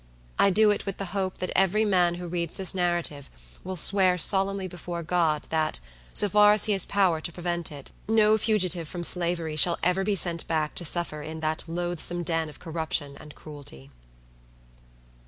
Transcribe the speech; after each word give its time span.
I 0.39 0.49
do 0.49 0.71
it 0.71 0.87
with 0.87 0.97
the 0.97 1.05
hope 1.13 1.37
that 1.37 1.51
every 1.55 1.85
man 1.85 2.15
who 2.15 2.27
reads 2.27 2.57
this 2.57 2.73
narrative 2.73 3.29
will 3.63 3.75
swear 3.75 4.17
solemnly 4.17 4.67
before 4.67 5.03
God 5.03 5.45
that, 5.51 5.79
so 6.11 6.27
far 6.27 6.53
as 6.53 6.63
he 6.65 6.73
has 6.73 6.85
power 6.85 7.21
to 7.21 7.31
prevent 7.31 7.71
it, 7.71 7.91
no 8.07 8.35
fugitive 8.39 8.87
from 8.87 9.03
Slavery 9.03 9.55
shall 9.55 9.77
ever 9.83 10.03
be 10.03 10.15
sent 10.15 10.47
back 10.47 10.73
to 10.73 10.85
suffer 10.85 11.21
in 11.21 11.39
that 11.41 11.65
loathsome 11.67 12.23
den 12.23 12.49
of 12.49 12.57
corruption 12.57 13.15
and 13.19 13.35
cruelty. 13.35 13.91